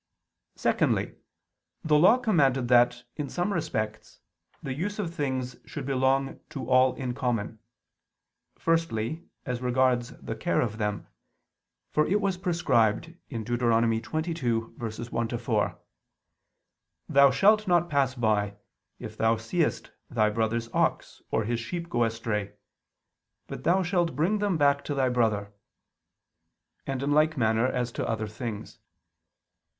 [0.55, 1.13] Secondly,
[1.83, 4.19] the Law commanded that, in some respects,
[4.63, 7.59] the use of things should belong to all in common.
[8.57, 11.05] Firstly, as regards the care of them;
[11.91, 13.59] for it was prescribed (Deut.
[13.59, 15.77] 22:1 4):
[17.07, 18.55] "Thou shalt not pass by,
[18.97, 22.53] if thou seest thy brother's ox or his sheep go astray;
[23.45, 25.53] but thou shalt bring them back to thy brother,"
[26.87, 28.79] and in like manner as to other things.